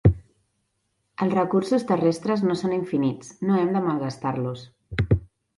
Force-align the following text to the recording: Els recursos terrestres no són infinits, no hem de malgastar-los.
Els 1.25 1.35
recursos 1.35 1.85
terrestres 1.91 2.43
no 2.47 2.57
són 2.63 2.73
infinits, 2.79 3.31
no 3.51 3.61
hem 3.61 3.73
de 3.77 3.85
malgastar-los. 3.91 4.65